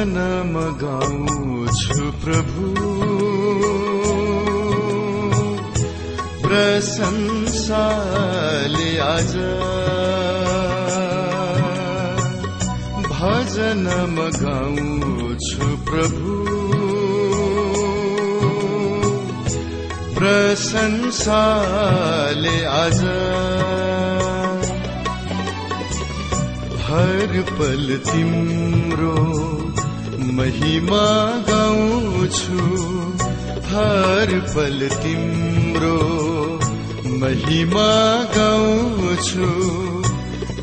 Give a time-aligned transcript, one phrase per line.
[0.00, 0.16] भजन
[0.52, 2.68] मगाउँछु प्रभु।
[6.42, 7.66] प्रशंसाले
[8.98, 9.32] आज
[13.10, 13.84] भजन
[14.16, 16.32] मगाउँछु प्रभु।
[20.16, 21.36] प्रशंसाले
[22.80, 23.00] आज
[26.88, 29.59] हर पल तिम्रो
[30.20, 31.06] महिमा
[31.48, 32.64] गाउँछु
[33.70, 35.98] हर पल तिम्रो
[37.20, 37.92] महिमा
[38.36, 39.48] गाउँछु।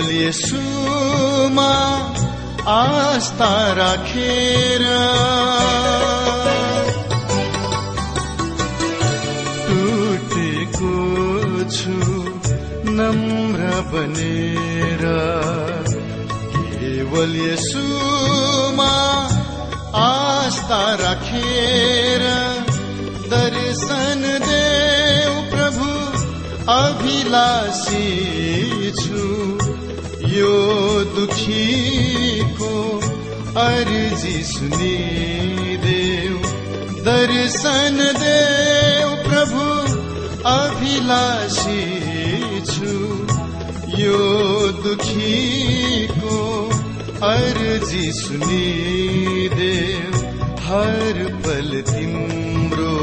[0.03, 1.73] केवल यसुमा
[2.75, 4.83] आस्था राखेर
[9.67, 10.95] टुटेको
[11.77, 11.95] छु
[12.99, 15.05] नम्र बनेर
[16.75, 18.93] केवल यसुमा
[20.03, 22.27] आस्था राखेर
[23.35, 25.91] दर्शन देव प्रभु
[26.81, 28.07] अभिलाषी
[29.03, 29.52] छु
[30.33, 30.59] यो
[31.15, 32.69] दुखीको
[33.63, 36.37] अर्जी सुनिदेव
[37.09, 39.65] दर्शन देव प्रभु
[40.53, 41.85] अभिलाषी
[42.71, 42.95] छु।
[43.99, 44.23] यो
[44.85, 46.39] दुखीको
[47.33, 50.11] अर्जी सुनिदेव
[50.69, 52.97] हर पल तिम्रो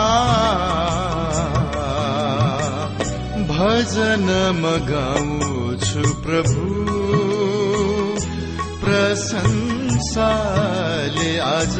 [3.43, 6.87] भजन मगाउँछु प्रभु।
[8.85, 11.77] प्रशंसाले आज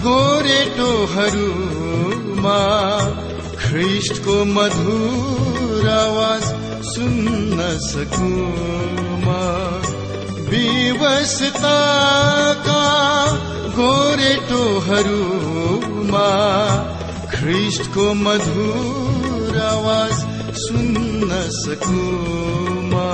[0.05, 1.33] गोरेटोहरूमा
[3.63, 6.47] ख्रिस्टको मधुर आवाज़
[6.93, 9.43] सुन्न सकुमा
[10.49, 12.01] विवशताका
[13.77, 15.07] गोरेटोहरूमा
[17.35, 20.19] ख्रिस्टको मधुर आवाज़
[20.65, 21.29] सुन्न
[21.61, 23.09] सकुमा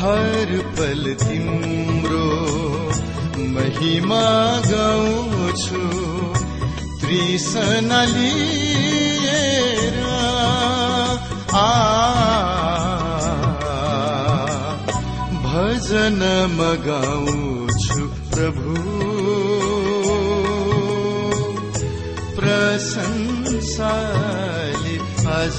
[0.00, 1.95] हर पल तिम्रो
[3.56, 4.24] महिमा
[4.70, 5.82] गाउँछु
[7.00, 9.96] त्रिसना लिएर
[11.54, 11.70] आ।
[15.46, 16.20] भजन
[16.58, 18.00] मगाउँछु
[18.34, 18.74] प्रभु।
[22.36, 23.36] प्रशंसाले
[25.36, 25.58] आज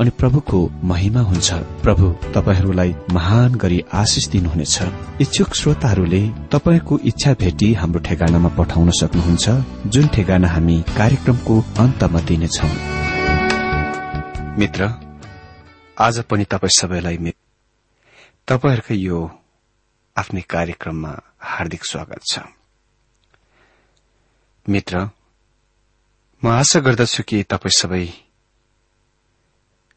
[0.00, 1.52] अनि प्रभुको महिमा हुन्छ।
[1.82, 4.76] प्रभु तपाईँहरूलाई महान गरी आशिष दिनुहुनेछ।
[5.20, 6.20] इच्छुक श्रोताहरूले
[6.52, 9.46] तपाईँको इच्छा भेटी हाम्रो ठेगानामा पठाउन सक्नुहुन्छ
[9.86, 12.72] जुन ठेगाना हामी कार्यक्रमको अन्तमा दिनेछौं।
[14.58, 14.88] मित्र
[15.98, 17.16] आज पनि तपाईँ सबैलाई
[18.48, 19.18] तपाईँहरूकै यो
[20.16, 22.38] आफ्नै कार्यक्रममा हार्दिक स्वागत छ।
[24.68, 25.08] मित्र
[26.42, 28.29] म आशा गर्दछु कि तपाईँ सबै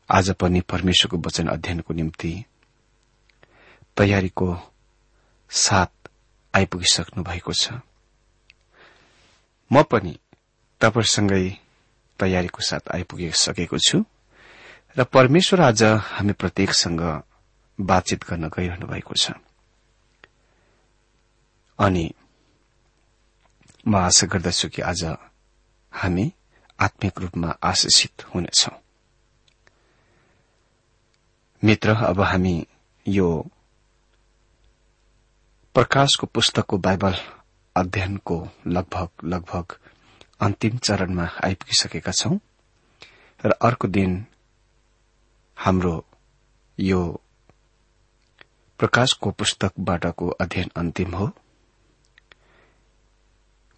[0.10, 2.34] आज पनि परमेश्वरको वचन अध्ययनको निम्ति
[3.98, 4.48] तयारीको
[5.50, 6.10] साथ
[6.54, 7.72] आइपुगिसक्नु भएको छ।
[9.72, 10.20] म पनि
[10.82, 11.46] तपाईँसँगै
[12.20, 14.04] तयारीको साथ आइपुगिसकेको छु
[14.98, 17.02] र परमेश्वर आज हामी प्रत्येकसँग
[17.80, 19.32] बातचित गर्न गइरहनु भएको छ।
[21.80, 22.06] अनि
[23.88, 25.04] म आशा गर्दछु कि आज
[25.94, 26.32] हामी
[26.80, 28.83] आत्मिक रूपमा आशिषित हुनेछौ।
[31.64, 32.68] मित्र अब हामी
[33.08, 33.28] यो
[35.76, 37.16] प्रकाशको पुस्तकको बाइबल
[37.76, 38.38] अध्ययनको
[38.68, 39.66] लगभग लगभग
[40.40, 42.38] अन्तिम चरणमा आइपुगिसकेका छौं।
[43.46, 44.12] र अर्को दिन
[45.58, 45.96] हाम्रो
[46.80, 47.02] यो
[48.80, 51.28] प्रकाशको पुस्तकबाटको अध्ययन अन्तिम हो।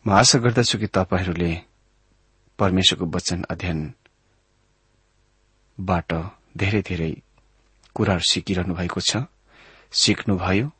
[0.06, 1.62] म आशा गर्दछु कि तपाईँहरूले
[2.60, 3.94] परमेश्वरको वचन अध्ययनबाट
[6.58, 7.14] धेरै धेरै
[7.96, 9.18] कुराहरू सिकिरहनु भएको छ?
[9.92, 10.72] सिक्नुभयो?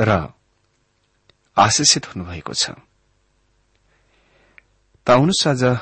[0.00, 0.32] र
[1.58, 2.70] आशिषित हुनुभएको छ।
[5.06, 5.78] त आज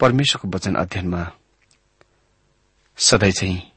[0.00, 1.32] परमेश्वरको वचन अध्ययनमा
[2.96, 3.72] सधैँ चाहिँ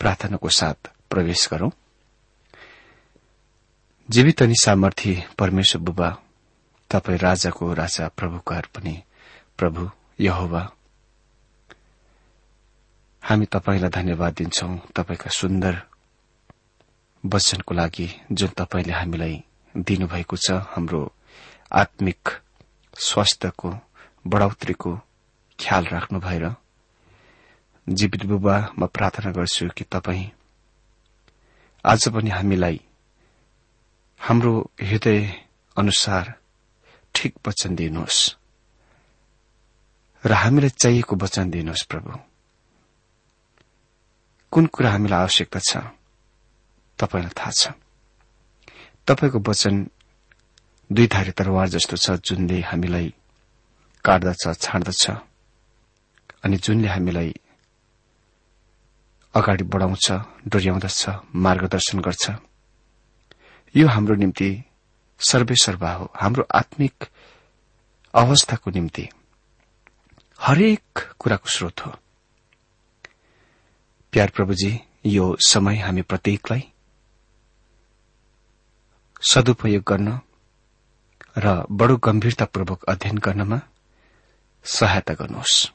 [0.00, 0.74] प्रार्थनाको साथ
[1.10, 1.70] प्रवेश गरौं।
[4.10, 6.18] जीवित अनि सामर्थी परमेश्वर बुबा
[6.90, 9.02] तपाईँ राजाको राजा प्रभुकार पनि
[9.58, 10.72] प्रभु यहोवा।
[13.28, 15.74] हामी तपाईँलाई धन्यवाद दिन्छौ तपाईँका सुन्दर
[17.24, 19.34] वचनको लागि जुन तपाईँले हामीलाई
[19.74, 21.00] दिनुभएको छ हाम्रो
[21.72, 22.28] आत्मिक
[22.96, 23.70] स्वास्थ्यको
[24.24, 24.92] बढ़ोत्रीको
[25.58, 26.44] ख्याल राख्नु भएर।
[27.86, 30.24] जीवित बुबा म प्रार्थना गर्छु कि तपाईँ
[31.84, 32.80] आज पनि हामीलाई
[34.20, 35.20] हाम्रो हृदय
[35.76, 36.32] अनुसार
[37.14, 38.20] ठिक वचन दिनुहोस्
[40.24, 42.27] र हामीलाई चाहिएको वचन दिनुहोस् प्रभु।
[44.52, 45.76] कुन कुरा हामीलाई आवश्यकता छ?
[46.98, 47.68] तपाईँलाई थाहा छ।
[49.06, 49.90] तपाईँको वचन
[50.92, 53.14] दुई धारे तरवार जस्तो छ जुनले हामीलाई
[54.04, 55.10] काट्दछ छाड्दछ
[56.44, 57.34] अनि जुनले हामीलाई
[59.34, 60.06] अगाडि बढ़ाउँछ
[60.48, 62.30] डोर्याउँदछ मार्गदर्शन गर्छ।
[63.76, 64.64] यो हाम्रो निम्ति
[65.20, 67.04] सर्वेसर्वा हो। हाम्रो आत्मिक
[68.14, 69.08] अवस्थाको निम्ति
[70.40, 71.92] हरेक कुराको स्रोत हो।
[74.12, 76.72] प्यार प्रभुजी यो समय हामी प्रत्येकलाई
[79.30, 80.20] सदुपयोग गर्न
[81.38, 83.60] र बडो गम्भीरतापूर्वक अध्ययन गर्नमा
[84.64, 85.72] सहायता गर्नुहोस्।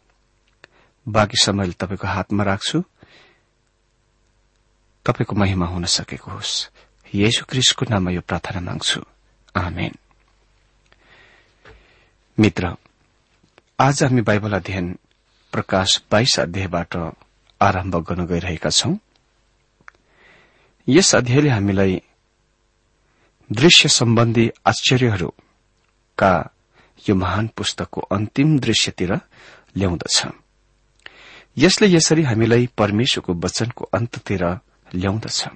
[1.08, 2.84] बाँकी समयले तपाईँको हातमा राख्छु।
[5.06, 6.70] तपाईँको महिमा हुन सकेको होस्।
[7.13, 9.02] येशु क्रिस्टको नाममा यो प्रार्थना माग्छु।
[9.56, 9.96] आमेन।
[12.40, 12.75] मित्र
[13.80, 15.00] आज हामी बाइबल अध्ययन
[15.52, 16.98] प्रकाश बाइस अध्यायबाट
[17.63, 18.96] आरम्भ गर्न गइरहेका छौं।
[20.88, 22.01] यस अध्यायले हामीलाई
[23.51, 26.34] दृश्य सम्बन्धी आश्चर्यहरूका
[27.10, 29.12] यो महान पुस्तकको अन्तिम दृश्यतिर
[29.77, 30.17] ल्याउँदछ।
[31.58, 34.43] यसले यसरी हामीलाई परमेश्वरको वचनको अन्ततिर
[34.96, 35.48] ल्याउँदछ।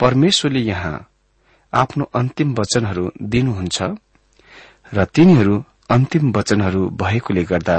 [0.00, 1.08] परमेश्वरले यहाँ
[1.72, 3.78] आफ्नो अन्तिम वचनहरू दिनुहुन्छ
[4.94, 7.76] र तिनीहरू अन्तिम वचनहरू भएकोले गर्दा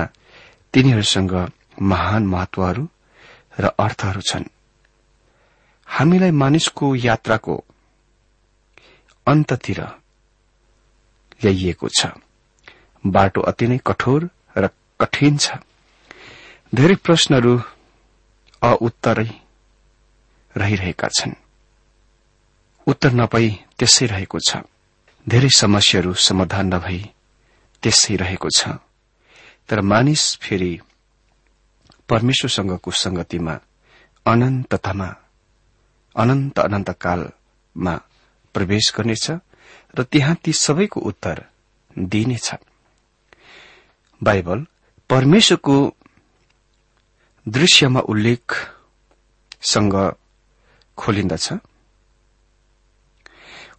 [0.73, 1.33] तिनीहरूसँग
[1.81, 2.89] महान महत्वहरू
[3.59, 4.45] र अर्थहरू छन्।
[5.87, 7.63] हामीलाई मानिसको यात्राको
[9.27, 9.81] अन्ततिर
[11.43, 12.05] ल्याइएको छ।
[13.05, 14.69] बाटो अति नै कठोर र
[15.01, 15.51] कठिन छ।
[16.75, 17.61] धेरै प्रश्नहरू
[18.61, 19.29] अउत्तरै
[20.57, 21.33] रहिरहेका छन्।
[22.87, 24.57] उत्तर नपाई त्यसै रहेको छ।
[25.27, 27.11] धेरै समस्याहरू समाधान नभई
[27.83, 28.67] त्यसै रहेको छ।
[29.69, 30.79] तर मानिस फेरि
[32.09, 33.55] परमेश्वरसँगको संगतिमा
[34.25, 35.09] अनन्ततामा
[36.15, 37.95] अनन्त कालमा
[38.55, 39.25] प्रवेश गर्नेछ
[39.95, 41.45] र त्यहाँ ती सबैको उत्तर
[41.97, 42.47] दिइनेछ
[44.21, 44.65] बाइबल
[45.09, 45.75] परमेश्वरको
[47.45, 49.95] दृश्यमा उल्लेखसँग
[50.97, 51.47] खोलिन्दछ।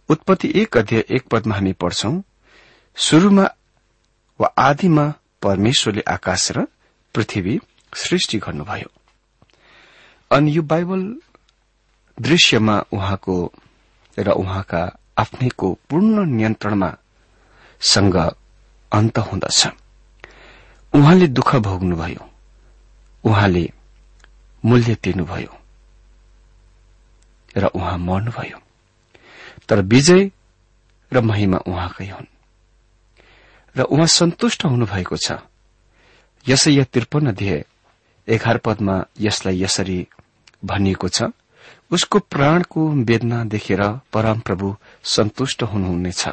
[0.09, 2.21] उत्पत्ति एक अध्यय एक पदमा हामी पढ्छौं
[2.97, 3.45] शुरूमा
[4.39, 5.05] वा आदिमा
[5.41, 6.65] परमेश्वरले आकाश र
[7.15, 7.59] पृथ्वी
[7.95, 8.91] सृष्टि गर्नुभयो।
[10.31, 11.15] अनि यो बाइबल
[12.21, 13.53] दृश्यमा उहाँको
[14.19, 16.97] र उहाँका आफ्नैको पूर्ण नियन्त्रणमा
[17.81, 18.15] सँग
[18.91, 19.67] अन्त हुँदछ।
[20.93, 22.29] उहाँले दुःख भोग्नुभयो।
[23.23, 23.71] उहाँले
[24.65, 25.57] मूल्य तिर्नुभयो।
[27.57, 28.59] र उहाँ मर्नुभयो।
[29.69, 30.31] तर विजय
[31.13, 32.25] र महिमा उहाँकै हुन्।
[33.77, 35.31] र उहाँ सन्तुष्ट हुनुभएको छ।
[36.47, 37.65] यसै या त्रिपन्न ध्येय
[38.27, 39.99] एघार पदमा यसलाई यसरी
[40.65, 41.29] भनिएको छ
[41.91, 43.81] उसको प्राणको वेदना देखेर
[44.13, 46.23] परमप्रभु सन्तुष्ट हुनुहुनेछ।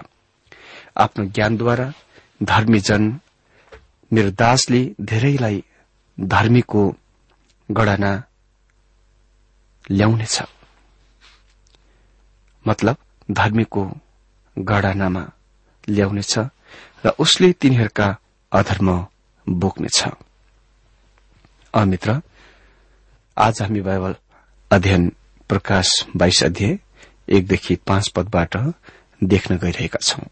[0.96, 1.86] आफ्नो ज्ञानद्वारा
[2.42, 3.02] धर्मीजन
[4.12, 5.62] मेरो दासले धेरैलाई
[6.18, 6.82] धर्मीको
[7.68, 8.12] गणना
[9.90, 10.36] ल्याउनेछ।
[12.64, 12.96] मतलब
[13.30, 13.82] धर्मीको
[14.56, 15.24] गणनामा
[15.88, 16.34] ल्याउनेछ
[17.04, 18.08] र उसले तिनीहरूका
[18.52, 18.88] अधर्म
[19.46, 19.98] बोक्नेछ।
[21.74, 22.20] अमित्र
[23.36, 24.14] आज हामी बाइबल
[24.70, 25.12] अध्ययन
[25.48, 26.78] प्रकाश बाइस अध्याय
[27.28, 28.56] एकदेखि पाँच पदबाट
[29.24, 30.26] देख्न गइरहेका छौं।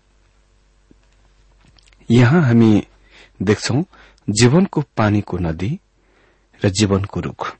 [2.10, 2.86] यहाँ हामी
[3.42, 3.82] देख्छौ
[4.30, 5.80] जीवनको पानीको नदी
[6.64, 7.56] र जीवनको रूख।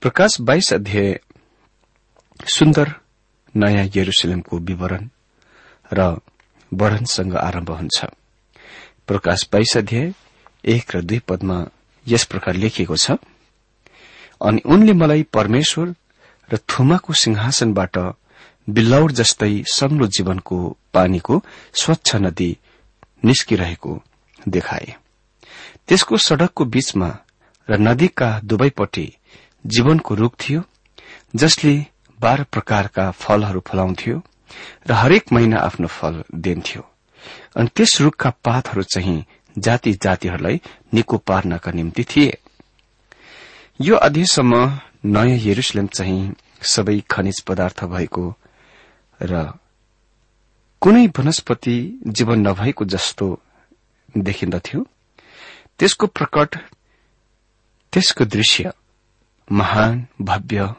[0.00, 1.20] प्रकाश बाइस अध्याय
[2.46, 2.94] सुन्दर
[3.56, 5.08] नयाँ यरुसलेमको विवरण
[5.92, 6.20] र
[6.74, 8.04] वर्णनसँग आरम्भ हुन्छ।
[9.06, 10.12] प्रकाश बाइस अध्याय
[10.64, 11.64] एक र दुई पदमा
[12.08, 13.16] यस प्रकार लेखिएको छ
[14.42, 15.94] अनि उनले मलाई परमेश्वर
[16.52, 17.96] र थुमाको सिंहासनबाट
[18.70, 20.56] बिल्लौर जस्तै सग्लो जीवनको
[20.94, 21.42] पानीको
[21.74, 22.50] स्वच्छ नदी
[23.24, 23.92] निस्किरहेको
[24.48, 24.94] देखाए।
[25.88, 27.10] त्यसको सड़कको बीचमा
[27.68, 29.06] र नदीका दुवैपट्टि
[29.66, 30.62] जीवनको रूख थियो
[31.36, 31.74] जसले
[32.20, 34.16] बाह्र प्रकारका फलहरू फलाउँथ्यो
[34.88, 36.82] र हरेक महिना आफ्नो फल दिन्थ्यो।
[37.56, 39.24] अनि त्यस रूखका पातहरू चाहिँ
[39.58, 40.60] जाति जातिहरूलाई
[40.94, 42.38] निको पार्नका निम्ति थिए।
[43.80, 44.54] यो अध्ययसम्म
[45.04, 48.34] नयाँ यरुसलेम चाहिँ सबै खनिज पदार्थ भएको
[49.22, 49.52] र
[50.82, 53.26] कुनै वनस्पति जीवन नभएको जस्तो
[54.18, 54.86] देखिन्दथ्यो।
[55.78, 56.56] त्यसको प्रकट
[57.92, 58.72] त्यसको दृश्य
[59.52, 60.74] महान भव्य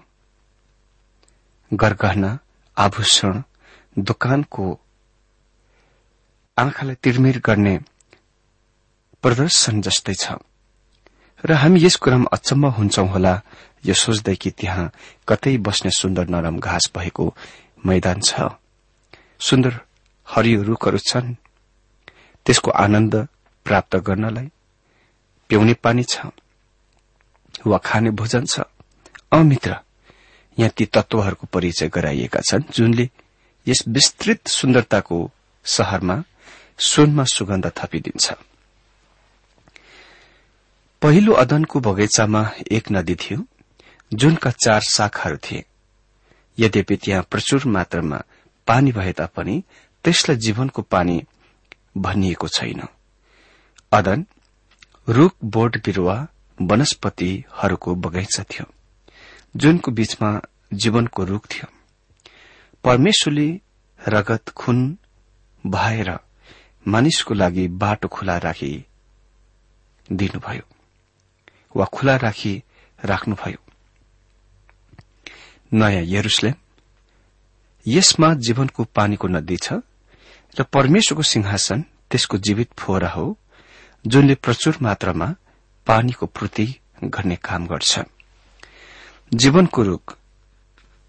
[1.71, 2.37] गरगहना
[2.77, 3.41] आभूषण
[3.99, 4.65] दोकानको
[6.57, 7.79] आँखालाई तिरमिर गर्ने
[9.23, 10.25] प्रदर्शन जस्तै छ।
[11.43, 13.33] र हामी यस कुरामा अचम्म हुन्छौं होला।
[13.85, 14.91] यो सोच्दै कि त्यहाँ
[15.27, 17.25] कतै बस्ने सुन्दर नरम घाँस भएको
[17.85, 18.57] मैदान छ।
[19.39, 19.73] सुन्दर
[20.27, 21.35] हरियो रूखहरू छन्।
[22.45, 23.13] त्यसको आनन्द
[23.65, 24.47] प्राप्त गर्नलाई
[25.49, 26.33] पिउने पानी छ
[27.65, 28.65] वा खाने भोजन छ।
[29.31, 29.71] अमित्र
[30.57, 33.09] यहाँ ती तत्वहरूको परिचय गराइएका छन् जुनले
[33.67, 35.17] यस विस्तृत सुन्दरताको
[35.65, 36.17] शहरमा
[36.79, 38.25] सुनमा सुगन्ध थपिदिन्छ।
[41.01, 43.45] पहिलो अदनको बगैँचामा एक नदी थियो
[44.13, 45.63] जुनका चार शाखाहरू थिए।
[46.57, 48.21] यद्यपि त्यहाँ प्रचुर मात्रामा
[48.67, 49.63] पानी भए तापनि
[50.03, 51.17] त्यसलाई जीवनको पानी
[51.97, 52.81] भनिएको छैन।
[53.91, 54.25] अदन
[55.09, 56.15] रूख बोट बिरूवा
[56.61, 58.65] वनस्पतिहरूको बगैँचा थियो
[59.55, 60.29] जुनको बीचमा
[60.73, 61.67] जीवनको रूख थियो।
[62.83, 63.49] परमेश्वरले
[63.99, 64.97] रगत खुन
[65.63, 66.09] भएर
[66.87, 68.73] मानिसको लागि बाटो खुला राखी
[70.11, 70.65] दिनुभयो।
[71.77, 72.53] वा खुला राखी
[72.99, 73.59] राख्नुभयो।
[75.73, 76.55] नयाँ यरुसलेम
[77.85, 79.73] यसमा जीवनको पानीको नदी छ
[80.55, 81.79] र परमेश्वरको सिंहासन
[82.11, 83.25] त्यसको जीवित फोहरा हो
[84.05, 85.27] जुनले प्रचुर मात्रामा
[85.87, 86.67] पानीको पूर्ति
[87.03, 87.99] गर्ने काम गर्छ।
[89.31, 90.15] जीवनको रूख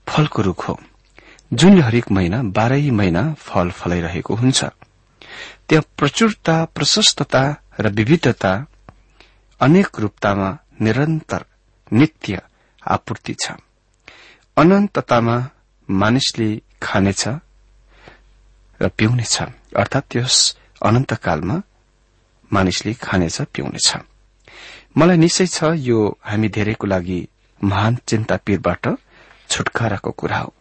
[0.06, 0.78] फलको रूख हो
[1.52, 4.64] जुनले हरेक महिना बाह्रै महिना फल फलाइरहेको हुन्छ।
[5.68, 7.42] त्यहाँ प्रचुरता प्रशस्तता
[7.80, 8.52] र विविधता
[9.61, 10.49] अनेक रूपतामा
[10.81, 11.45] निरन्तर
[11.93, 12.41] नित्य
[12.88, 13.53] आपूर्ति छ।
[14.57, 15.37] अनन्ततामा
[15.88, 16.49] मानिसले
[16.83, 17.25] खानेछ
[18.81, 19.37] र पिउनेछ।
[19.77, 20.37] अर्थात त्यस
[20.83, 21.57] अनन्तकालमा
[22.53, 23.88] मानिसले खानेछ पिउनेछ।
[24.97, 27.21] मलाई निश्चय छ यो हामी धेरैको लागि
[27.61, 28.87] महान चिन्ता पीरबाट
[29.50, 30.55] छुटकाराको कुरा हो।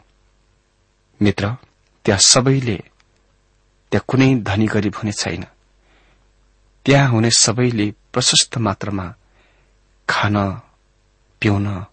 [1.22, 1.56] मित्र
[2.06, 2.78] त्यहाँ सबैले
[3.92, 5.46] त्यहाँ कुनै धनी गरिब हुने छैन।
[6.88, 9.14] त्यहाँ हुने सबैले प्रशस्त मात्रामा
[10.10, 10.62] खान
[11.42, 11.86] पिउन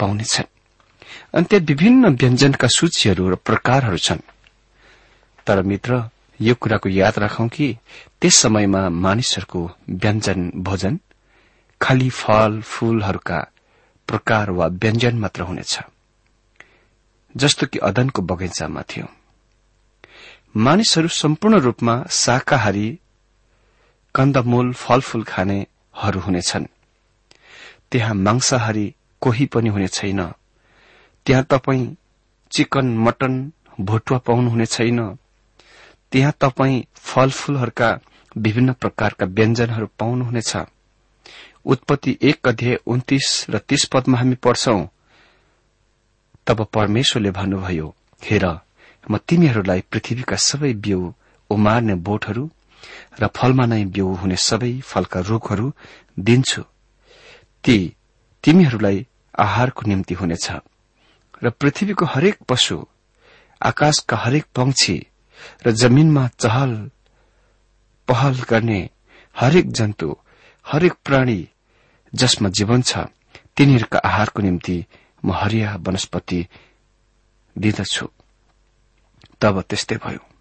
[0.00, 0.44] पाउनेछन्।
[1.34, 4.20] अनि त्यहाँ विभिन्न व्यञ्जनका सूचीहरू र प्रकारहरू छन्।
[5.46, 7.78] तर मित्र यो कुराको याद राखौं कि
[8.20, 11.00] त्यस समयमा मानिसहरूको व्यञ्जन भोजन
[11.82, 13.38] खाली फल फूलहरूका
[14.08, 15.78] प्रकार वा व्यञ्जन मात्र हुनेछ।
[17.36, 19.06] जस्तो कि अदनको बगैँचामा थियो।
[20.56, 22.98] मानिसहरू सम्पूर्ण रूपमा शाकाहारी
[24.16, 26.66] कन्दमूल फलफूल खानेहरू हुनेछन्।
[27.90, 30.20] त्यहाँ मांसाहारी कोही पनि हुने छैन।
[31.26, 31.96] त्यहाँ तपाई
[32.52, 35.00] चिकन मटन भुटुवा पाउनुहुने छैन।
[36.12, 37.90] त्यहाँ तपाई फलफूलहरूका
[38.36, 40.56] विभिन्न प्रकारका व्यञ्जनहरू पाउनुहुनेछ
[41.66, 44.86] उत्पत्ति एक अध्याय उन्तिस र तीस पदमा हामी पढ्छौं।
[46.46, 48.44] तब परमेश्वरले भन्नुभयो हेर
[49.10, 51.12] म तिमीहरूलाई पृथ्वीका सबै बिउ
[51.50, 52.50] उमार्ने बोटहरू
[53.20, 55.66] र फलमा नै बिउ हुने सबै फलका रूखहरू
[56.18, 56.62] दिन्छु।
[57.64, 57.76] ती
[58.44, 59.06] तिमीहरूलाई
[59.38, 60.46] आहारको निम्ति हुनेछ।
[61.44, 62.76] र पृथ्वीको हरेक पशु
[63.60, 64.96] आकाशका हरेक पंक्षी
[65.66, 66.90] र जमीनमा चहल
[68.08, 68.80] पहल गर्ने
[69.36, 70.08] हरेक जन्तु
[70.66, 71.40] हरेक प्राणी
[72.14, 72.98] जसमा जीवन छ
[73.56, 74.76] तिनीहरूका आहारको निम्ति
[75.24, 76.40] म हरिया वनस्पति
[77.58, 78.06] दिदछु।
[79.40, 80.35] तब त्यस्तै भयो।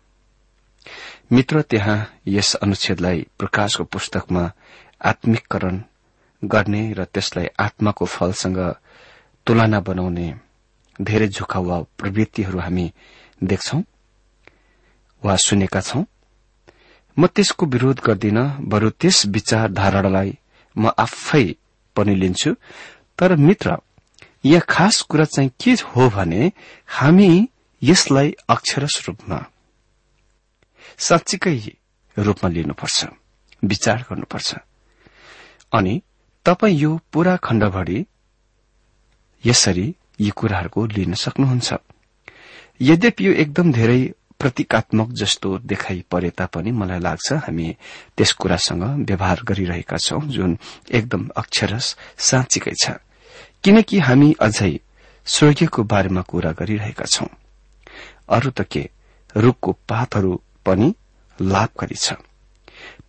[1.36, 4.44] मित्र त्यहाँ यस अनुच्छेदलाई प्रकाशको पुस्तकमा
[5.04, 5.80] आत्मिकरण
[6.44, 8.60] गर्ने र त्यसलाई आत्माको फलसँग
[9.48, 10.28] तुलना बनाउने
[11.02, 12.86] धेरै झुकाउ वा प्रवृत्तिहरू हामी
[13.44, 13.80] देख्छौ
[15.24, 16.04] वा सुनेका छौं।
[17.18, 18.40] म त्यसको विरोध गर्दिन
[18.72, 20.32] बरु त्यस विचारधारालाई
[20.76, 21.46] म आफै
[21.96, 22.54] पनि लिन्छु।
[23.20, 23.76] तर मित्र
[24.46, 26.52] यहाँ खास कुरा चाहिँ के हो भने
[27.00, 27.30] हामी
[27.82, 29.40] यसलाई अक्षरस रूपमा
[31.00, 31.58] साँच्चीकै
[32.18, 33.06] रूपमा लिनुपर्छ
[33.64, 34.56] विचार गर्नुपर्छ।
[35.74, 36.02] अनि
[36.46, 38.06] तपाईँ यो पूरा खण्डभरि
[39.46, 41.74] यसरी यी कुराहरूको लिन सक्नुहुन्छ।
[42.82, 47.76] यद्यपि यो एकदम धेरै प्रतीकात्मक जस्तो देखाइ परे तापनि मलाई लाग्छ हामी
[48.18, 50.58] त्यस कुरासँग व्यवहार गरिरहेका छौं जुन
[50.92, 53.00] एकदम अक्षरस साँच्चीकै छ।
[53.64, 54.80] किनकि हामी अझै
[55.26, 57.28] स्वर्गीयको बारेमा कुरा गरिरहेका छौं।
[58.30, 58.90] अरू त के?
[59.38, 60.94] रूखको पातहरू पनि
[61.40, 62.14] लाभकारी छ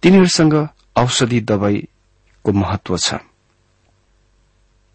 [0.03, 0.55] तिनीहरूसँग
[0.97, 3.15] औषधि दवाईको महत्व छ।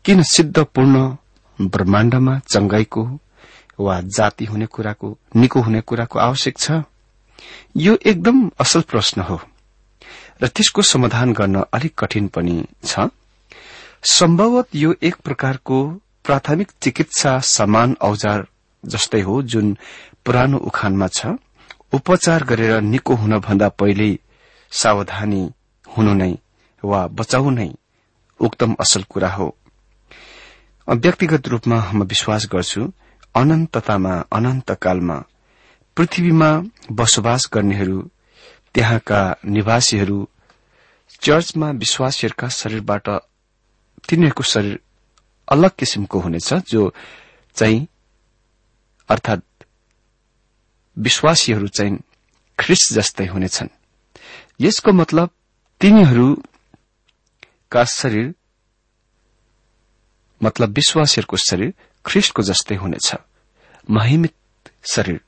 [0.06, 0.95] किन सिद्धपूर्ण
[1.60, 3.04] ब्रह्माण्डमा चंगाईको
[3.80, 6.71] वा जाति हुने कुराको निको हुने कुराको आवश्यक छ?
[7.78, 9.39] यो एकदम असल प्रश्न हो।
[10.41, 13.10] र त्यसको समाधान गर्न अलिक कठिन पनि छ।
[14.10, 15.78] सम्भवत यो एक प्रकारको
[16.24, 18.47] प्राथमिक चिकित्सा समान औजार
[18.84, 19.78] जस्तै हो जुन
[20.26, 21.26] पुरानो उखानमा छ।
[21.93, 24.19] उपचार गरेर निको हुनभन्दा पहिल्यै
[24.71, 25.41] सावधानी
[25.88, 26.34] हुनु नै
[26.84, 27.69] वा बचाउ नै
[28.39, 29.47] उक्तम असल कुरा हो।
[30.88, 32.82] व्यक्तिगत रूपमा म विश्वास गर्छु
[33.36, 35.17] अनन्ततामा अनन्तकालमा
[35.97, 36.49] पृथ्वीमा
[36.91, 37.99] बसोबास गर्नेहरू
[38.73, 40.19] त्यहाँका निवासीहरू
[41.21, 43.08] चर्चमा विश्वासीहरूका शरीरबाट
[44.10, 44.80] तिनीहरूको शरीर
[45.47, 46.82] अलग किसिमको हुनेछ जो
[47.58, 47.88] चाहिँ
[49.10, 49.43] अर्थात
[50.97, 51.97] विश्वासीहरू चाहिँ
[52.60, 53.67] ख्रिस जस्तै हुनेछन्।
[54.62, 55.30] यसको मतलब
[55.82, 58.34] तिनीहरूका शरीर
[60.43, 61.73] मतलब विश्वासीहरूको शरीर
[62.06, 63.15] ख्रिस्टको जस्तै हुनेछ।
[63.89, 64.34] महिमित
[64.91, 65.21] शरीर।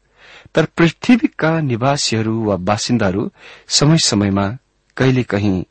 [0.56, 3.32] तर पृथ्वीका निवासीहरू वा बासिन्दाहरू
[3.67, 4.58] समय समयमा
[4.97, 5.65] कहिले कहीँ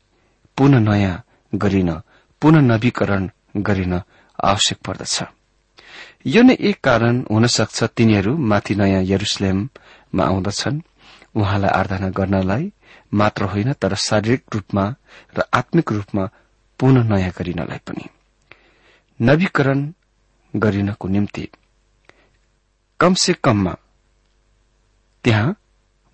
[0.57, 1.23] पुनः नयाँ
[1.55, 2.01] गरिन
[2.41, 4.01] पुनः नवीकरण गरिन
[4.43, 5.23] आवश्यक पर्दछ।
[6.25, 10.81] यो नै एक कारण हुन सक्छ तिनीहरू माथि नयाँ यरुसलेममा आउँदछन्।
[11.35, 12.71] उहाँलाई आराधना गर्नलाई
[13.13, 14.85] मात्र होइन तर शारीरिक रूपमा
[15.37, 16.23] र आत्मिक रूपमा
[16.79, 18.05] पुनः नयाँ गरिनलाई पनि।
[19.19, 19.79] नवीकरण
[20.55, 21.47] गरिनको निम्ति
[22.99, 23.73] कमसे कममा
[25.23, 25.55] त्यहाँ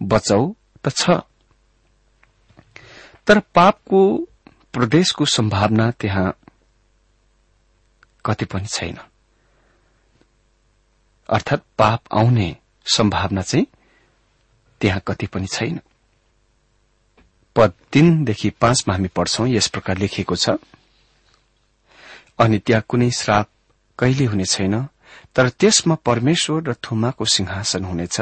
[0.01, 0.53] बचाउ
[0.85, 1.09] त छ।
[3.27, 4.01] तर पापको
[4.73, 6.27] प्रदेशको सम्भावना त्यहाँ
[8.25, 8.97] कति पनि छैन।
[11.29, 13.67] अर्थात पाप आउने सम्भावना चाहिँ
[14.81, 15.79] त्यहाँ कति पनि छैन।
[17.55, 20.49] पद तीनदेखि पाँचमा हामी पढ्छौं यस प्रकार लेखिएको छ
[22.39, 23.47] अनि त्यहाँ कुनै श्राप
[23.99, 24.87] कहिले हुने छैन
[25.35, 28.21] तर त्यसमा परमेश्वर र थुमाको सिंहासन हुनेछ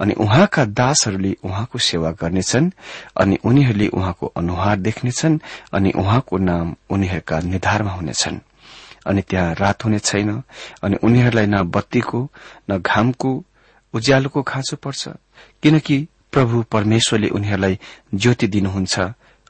[0.00, 2.70] अनि उहाँका दासहरूले उहाँको सेवा गर्नेछन्
[3.16, 5.38] अनि उनीहरूले उहाँको अनुहार देख्नेछन्
[5.72, 8.38] अनि उहाँको नाम उनीहरूका निधारमा हुनेछन्।
[9.06, 10.42] अनि त्यहाँ रात हुने छैन
[10.82, 12.30] अनि उनीहरूलाई न बत्तीको
[12.70, 13.44] न घामको
[13.94, 15.08] उज्यालोको खाँचो पर्छ
[15.62, 17.78] किनकि प्रभु परमेश्वरले उनीहरूलाई
[18.14, 19.00] ज्योति दिनुहुन्छ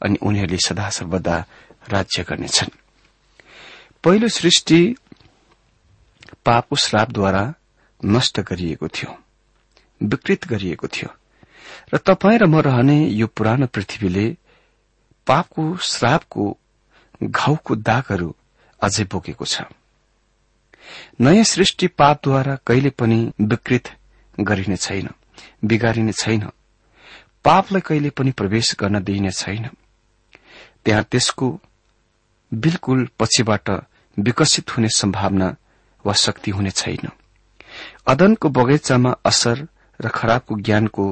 [0.02, 1.44] अनि उनीहरूले सदा सर्वदा
[1.88, 2.70] राज्य गर्नेछन्।
[4.04, 4.96] पहिलो सृष्टि
[6.44, 7.54] पापको श्रापद्वारा
[8.04, 9.16] नष्ट गरिएको थियो
[10.02, 11.08] विकृत गरिएको थियो।
[11.94, 14.36] र तपाईँ र म रहने यो पुरानो पृथ्वीले
[15.26, 16.58] पापको श्रापको
[17.22, 18.36] घाउको दागहरू
[18.84, 19.62] अझै बोकेको छ।
[21.20, 23.86] नयाँ सृष्टि पापद्वारा कहिले पनि विकृत
[24.40, 25.08] गरिने छैन
[25.64, 26.42] बिगारिने छैन।
[27.44, 29.68] पापलाई कहिले पनि प्रवेश गर्न दिइने छैन।
[30.84, 31.46] त्यहाँ त्यसको
[32.52, 33.70] बिल्कुल पछिबाट
[34.16, 35.48] विकसित हुने सम्भावना
[36.04, 37.08] वा शक्ति हुने छैन।
[38.06, 39.66] अदनको बगैँचामा असर
[40.00, 41.06] र खराबको ज्ञानको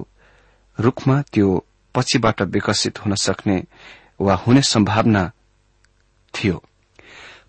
[0.79, 1.49] रूखमा त्यो
[1.95, 3.57] पछिबाट विकसित हुन सक्ने
[4.21, 5.31] वा हुने सम्भावना
[6.35, 6.63] थियो।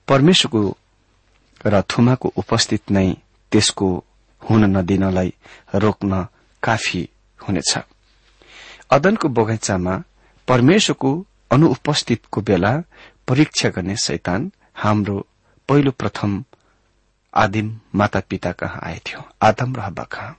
[0.07, 0.61] परमेश्वरको
[1.65, 3.07] र थुमाको उपस्थित नै
[3.51, 3.87] त्यसको
[4.41, 5.33] हुन नदिनलाई
[5.75, 6.27] रोक्न
[6.63, 7.01] काफी
[7.39, 7.71] हुनेछ।
[8.91, 10.03] अदनको बगैँचामा
[10.47, 11.11] परमेश्वरको
[11.51, 12.73] अनुपस्थितको बेला
[13.27, 15.17] परीक्षा गर्ने शैतान हाम्रो
[15.69, 16.43] पहिलो प्रथम
[17.33, 20.37] आदिम माता पिता कहाँ आएथ्यो आदम र हब्बा कहाँ?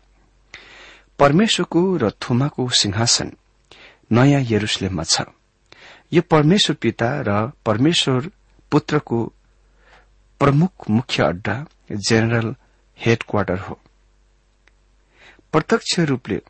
[1.18, 3.32] परमेश्वरको र थुमाको सिंहासन
[4.12, 5.22] नयाँ यरुसलेममा छ।
[6.12, 8.30] यो परमेश्वर पिता र परमेश्वर
[8.72, 9.32] पुत्रको
[10.44, 11.54] प्रमुख मुख्य अड्डा
[12.08, 12.54] जेनरल
[12.98, 13.78] हेडक्वार्टर हो।
[15.52, 16.40] प्रत्यक्ष रूपले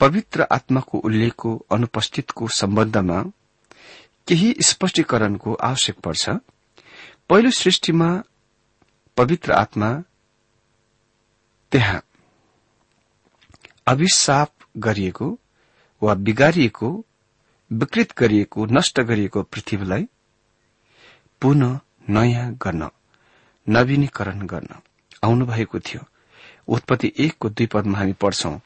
[0.00, 3.20] पवित्र आत्माको उल्लेखको अनुपस्थितको सम्बन्धमा
[4.28, 6.30] केही स्पष्टीकरणको आवश्यक पर्छ।
[7.28, 8.22] पहिलो सृष्टिमा
[9.16, 9.92] पवित्र आत्मा
[11.72, 12.02] त्यहाँ
[13.86, 15.38] अभिशाप गरिएको
[16.02, 17.04] वा बिगारिएको
[17.70, 20.08] विकृत गरिएको नष्ट गरिएको पृथ्वीलाई
[21.42, 22.88] पुनः नयाँ गर्न
[23.66, 24.74] नवीनीकरण गर्न
[25.24, 26.02] आउनुभएको थियो।
[26.68, 28.58] उत्पत्ति एकको दुई पदमा हामी पढ्छौं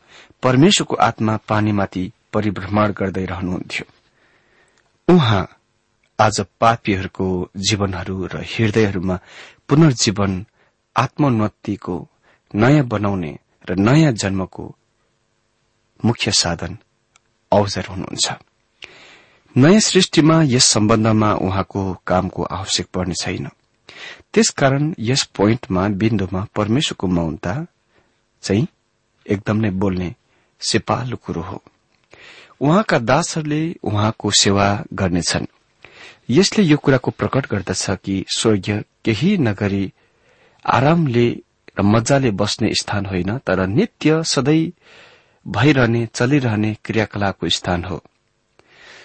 [0.43, 3.87] परमेश्वरको आत्मा पानीमाथि परिभ्रमण गर्दै रहनुहुन्थ्यो।
[5.09, 5.47] उहाँ
[6.19, 9.17] आज पापीहरूको जीवनहरू र हृदयहरूमा
[9.69, 10.47] पुनर्जीवन
[10.97, 11.97] आत्मोन्नतिको
[12.55, 13.39] नयाँ बनाउने
[13.71, 14.75] र नयाँ जन्मको
[16.05, 16.79] मुख्य साधन
[17.53, 18.27] अवसर हुनुहुन्छ।
[19.59, 23.49] नयाँ सृष्टिमा यस सम्बन्धमा उहाँको कामको आवश्यक पर्ने छैन।
[24.33, 27.67] त्यसकारण यस पोइन्टमा बिन्दुमा परमेश्वरको मौनता
[28.43, 28.67] चाहिँ
[29.27, 30.15] एकदम नै बोल्ने
[30.61, 31.63] सिपालु कुरो हो।
[32.61, 35.47] उहाँका दासहरूले उहाँको सेवा गर्नेछन्।
[36.31, 39.93] यसले यो कुराको प्रकट गर्दछ कि स्वर्गीय केही नगरी
[40.67, 41.29] आरामले
[41.79, 44.73] र मजाले बस्ने स्थान होइन तर नित्य सधैँ
[45.49, 48.03] भइरहने चलिरहने क्रियाकलापको स्थान हो।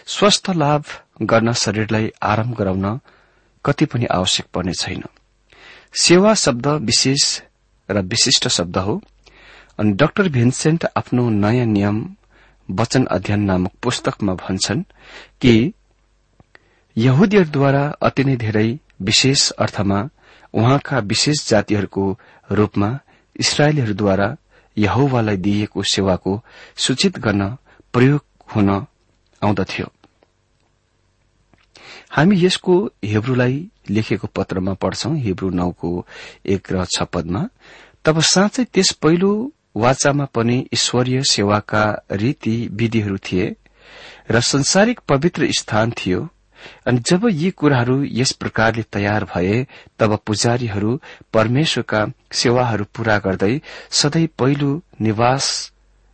[0.08, 0.84] स्वस्थ लाभ
[1.22, 3.00] गर्न शरीरलाई आराम गराउन
[3.66, 5.04] कति पनि आवश्यक पर्ने छैन।
[6.02, 7.42] सेवा शब्द विशेष
[7.92, 9.02] र विशिष्ट शब्द हो।
[9.80, 12.16] अनि डाक्टर भिन्सेन्ट आफ्नो नयाँ नियम
[12.72, 14.84] वचन अध्ययन नामक पुस्तकमा भन्छन्
[15.42, 15.74] कि
[16.98, 20.10] यहुदीहरूद्वारा अति नै धेरै विशेष अर्थमा
[20.54, 22.20] उहाँका विशेष जातिहरूको
[22.52, 23.00] रूपमा
[23.40, 24.36] इसरायलीहरूद्वारा
[24.78, 26.42] यहोवालाई दिइएको सेवाको
[26.76, 27.58] सूचित गर्न
[27.94, 28.70] प्रयोग हुन
[29.44, 29.93] आउँदथ्यो।
[32.16, 32.74] हामी यसको
[33.04, 33.56] हिब्रूलाई
[33.90, 35.90] लेखेको पत्रमा पढ्छौं हिब्रू नौको
[36.46, 37.42] एक र छ पदमा
[38.06, 39.32] तब साँच्चै त्यस पहिलो
[39.76, 41.84] वाचामा पनि ईश्वरीय सेवाका
[42.22, 43.46] रीति विधिहरू थिए
[44.32, 46.28] र संसारिक पवित्र स्थान थियो।
[46.88, 49.66] अनि जब यी कुराहरू यस प्रकारले तयार भए
[50.00, 51.00] तब पुजारीहरू
[51.34, 53.60] परमेश्वरका सेवाहरू पूरा गर्दै
[53.92, 54.70] सधैँ पहिलो
[55.02, 55.48] निवास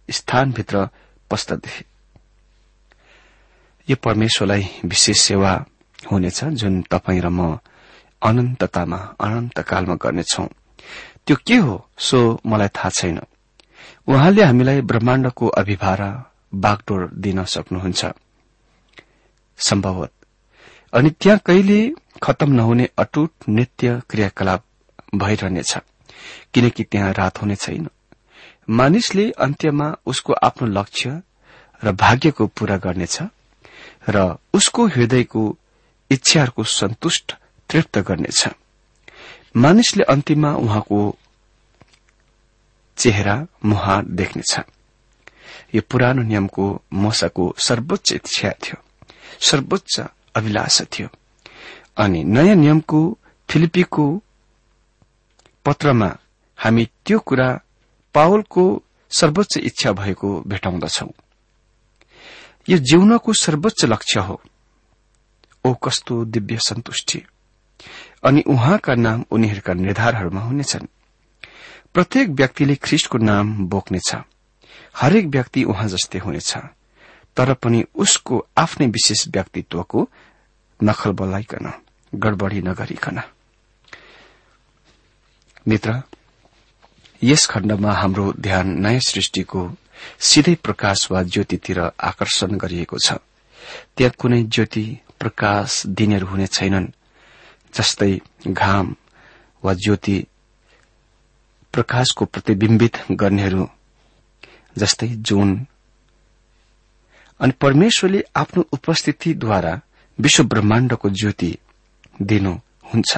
[0.09, 0.87] स्थानभित्र
[1.31, 1.83] पस्दथे।
[3.87, 5.53] यो परमेश्वरलाई विशेष सेवा
[6.11, 7.59] हुनेछ जुन तपाईँ र म
[8.21, 10.45] अनन्ततामा अनन्तकालमा गर्नेछौ।
[11.25, 13.19] त्यो के हो सो मलाई थाहा छैन।
[14.07, 16.09] उहाँले हामीलाई ब्रह्माण्डको अभिभारा
[16.55, 18.05] बागडोर दिन सक्नुहुन्छ।
[19.59, 20.11] सम्भवत।
[20.93, 21.91] अनि त्यहाँ कहिले
[22.23, 24.63] खत्तम नहुने अटुट नित्य क्रियाकलाप
[25.15, 25.77] भइरहनेछ
[26.53, 27.87] किनकि त्यहाँ रात हुने छैन।
[28.69, 31.21] मानिसले अन्त्यमा उसको आफ्नो लक्ष्य
[31.83, 33.19] र भाग्यको पूरा गर्नेछ
[34.09, 35.57] र उसको हृदयको
[36.11, 37.35] इच्छाहरूको सन्तुष्ट
[37.69, 38.47] तृप्त गर्नेछ।
[39.55, 41.15] मानिसले अन्तिममा उहाँको
[42.97, 44.59] चेहरा मुहार देख्नेछ।
[45.75, 48.83] यो पुरानो नियमको मसाको सर्वोच्च इच्छा थियो।
[49.39, 50.01] सर्वोच्च
[50.35, 51.07] अभिलाषा थियो।
[51.97, 53.17] अनि नयाँ नियमको
[53.49, 54.23] फिलिपीको
[55.65, 56.17] पत्रमा
[56.57, 57.61] हामी त्यो कुरा
[58.13, 61.07] पावलको सर्वोच्च इच्छा भएको भेटाउँदछौ।
[62.69, 64.41] यो जीवनको सर्वोच्च लक्ष्य हो।
[65.69, 67.21] ओ कस्तो दिव्य सन्तुष्टि।
[68.23, 70.87] अनि उहाँका नाम उनीहरूका निर्धारहरूमा हुनेछन्।
[71.93, 74.15] प्रत्येक व्यक्तिले ख्रिष्टको नाम बोक्नेछ।
[74.97, 76.57] हरेक व्यक्ति उहाँ जस्तै हुनेछ।
[77.37, 80.09] तर पनि उसको आफ्नै विशेष व्यक्तित्वको
[80.83, 81.71] नखल बोलाइकन
[82.15, 83.21] गडबडी नगरिकन।
[85.67, 86.01] मित्र
[87.23, 89.61] यस खण्डमा हाम्रो ध्यान नयाँ सृष्टिको
[90.19, 93.13] सिधै प्रकाश वा ज्योतितिर आकर्षण गरिएको छ।
[93.97, 94.85] त्यहाँ कुनै ज्योति
[95.19, 96.87] प्रकाश दिनेहरू हुने छैनन्
[97.73, 98.11] जस्तै
[98.47, 98.95] घाम
[99.63, 100.17] वा ज्योति
[101.73, 103.67] प्रकाशको प्रतिविम्बित गर्नेहरू
[104.77, 105.49] जस्तै जुन।
[107.39, 109.73] अनि परमेश्वरले आफ्नो उपस्थितिद्वारा
[110.19, 111.51] विश्व ब्रह्माण्डको ज्योति
[112.21, 113.17] दिनुहुन्छ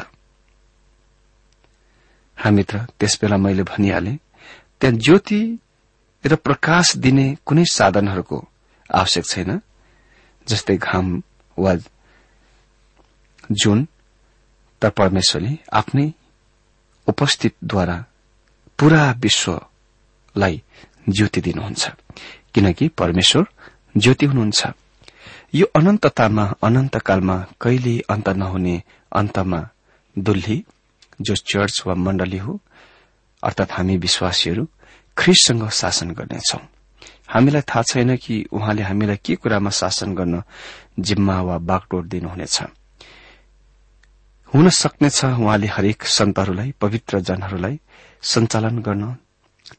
[2.37, 4.11] हामीत्र त्यसबेला मैले भनिहाले
[4.81, 5.41] त्यहाँ ज्योति
[6.23, 8.37] र प्रकाश दिने कुनै साधनहरूको
[8.89, 9.59] आवश्यक छैन
[10.47, 11.07] जस्तै घाम
[11.61, 11.75] वा
[13.51, 13.87] जुन
[14.81, 16.11] त परमेश्वरले आफ्नै
[17.07, 17.97] उपस्थितद्वारा
[18.79, 20.61] पूरा विश्वलाई
[21.09, 21.89] ज्योति दिनुहुन्छ।
[22.53, 23.45] किनकि परमेश्वर
[23.97, 24.67] ज्योति हुनुहुन्छ।
[25.53, 28.75] यो अनन्ततामा अनन्तकालमा कहिले अन्त नहुने
[29.15, 29.61] अन्तमा
[30.15, 30.57] दुल्ली
[31.21, 32.59] जो चर्च वा मण्डली हो
[33.43, 34.67] अर्थात हामी विश्वासीहरू
[35.17, 36.59] ख्रिससँग शासन गर्नेछौ।
[37.29, 40.43] हामीलाई थाहा छैन कि उहाँले हामीलाई के कुरामा शासन गर्न
[40.97, 42.61] जिम्मा वा बागडोर दिनुहुनेछ।
[44.53, 47.79] हुन सक्नेछ उहाँले हरेक सन्तहरूलाई पवित्र जनहरूलाई
[48.21, 49.15] सञ्चालन गर्न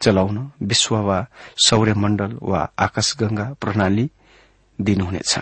[0.00, 1.18] चलाउन विश्व वा
[1.66, 4.08] सौर्यमण्डल वा आकाशगंगा प्रणाली
[4.78, 5.38] दिनुहुनेछ।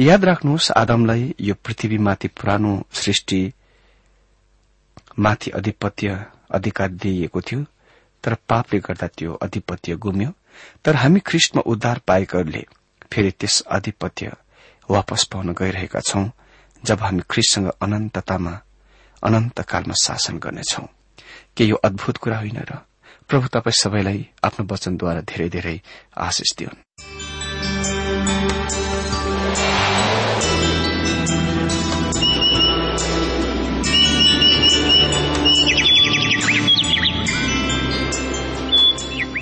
[0.00, 3.40] याद राख्नुहोस् आदमलाई यो पृथ्वीमाथि पुरानो सृष्टि
[5.18, 7.64] माथि अधिपत्य अधिकार दिइएको थियो
[8.24, 10.30] तर पापले गर्दा त्यो अधिपत्य गुम्यो।
[10.84, 12.64] तर हामी ख्रिष्टमा उद्धार पाएकाहरूले
[13.12, 14.32] फेरि त्यस अधिपत्य
[14.90, 16.24] वापस पाउन गइरहेका छौं
[16.84, 18.54] जब हामी ख्रिससँग अनन्ततामा
[19.22, 20.82] अनन्तकालमा शासन गर्नेछौ।
[21.56, 22.78] के यो अद्भुत कुरा होइन र
[23.28, 25.80] प्रभु तपाईँ सबैलाई आफ्नो वचनद्वारा धेरै धेरै
[26.16, 27.07] आशिष दिउन्।